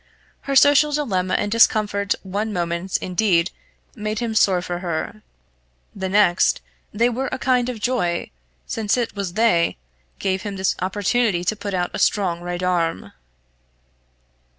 [0.49, 3.51] Her social dilemma and discomfort one moment, indeed,
[3.95, 5.21] made him sore for her;
[5.95, 6.59] the next,
[6.91, 8.31] they were a kind of joy,
[8.65, 9.77] since it was they
[10.17, 13.11] gave him this opportunity to put out a strong right arm.